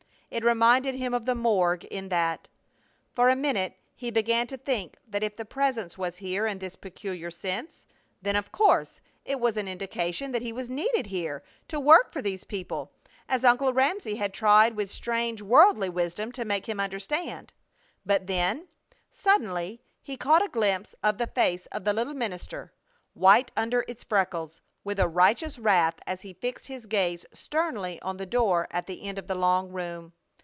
It 0.31 0.45
reminded 0.45 0.95
him 0.95 1.13
of 1.13 1.25
the 1.25 1.35
morgue 1.35 1.83
in 1.83 2.07
that. 2.07 2.47
For 3.09 3.27
a 3.27 3.35
minute 3.35 3.75
he 3.93 4.11
began 4.11 4.47
to 4.47 4.55
think 4.55 4.95
that 5.05 5.23
if 5.23 5.35
the 5.35 5.43
Presence 5.43 5.97
was 5.97 6.15
here 6.15 6.47
in 6.47 6.59
this 6.59 6.77
peculiar 6.77 7.29
sense, 7.29 7.85
then, 8.21 8.37
of 8.37 8.49
course, 8.49 9.01
it 9.25 9.41
was 9.41 9.57
an 9.57 9.67
indication 9.67 10.31
that 10.31 10.41
he 10.41 10.53
was 10.53 10.69
needed 10.69 11.07
here 11.07 11.43
to 11.67 11.81
work 11.81 12.13
for 12.13 12.21
these 12.21 12.45
people, 12.45 12.93
as 13.27 13.43
Uncle 13.43 13.73
Ramsey 13.73 14.15
had 14.15 14.33
tried 14.33 14.73
with 14.77 14.89
strange 14.89 15.41
worldly 15.41 15.89
wisdom 15.89 16.31
to 16.31 16.45
make 16.45 16.65
him 16.69 16.79
understand. 16.79 17.51
But 18.05 18.27
then, 18.27 18.69
suddenly, 19.11 19.81
he 20.01 20.15
caught 20.15 20.45
a 20.45 20.47
glimpse 20.47 20.95
of 21.03 21.17
the 21.17 21.27
face 21.27 21.65
of 21.73 21.83
the 21.83 21.91
little 21.91 22.13
minister, 22.13 22.71
white 23.15 23.51
under 23.57 23.83
its 23.85 24.05
freckles, 24.05 24.61
with 24.85 24.97
a 24.97 25.09
righteous 25.09 25.59
wrath 25.59 25.95
as 26.07 26.21
he 26.21 26.31
fixed 26.31 26.67
his 26.67 26.85
gaze 26.85 27.25
sternly 27.33 28.01
on 28.01 28.15
the 28.15 28.25
door 28.25 28.69
at 28.71 28.87
the 28.87 29.03
end 29.03 29.19
of 29.19 29.27
the 29.27 29.35
long 29.35 29.67
room. 29.73 30.13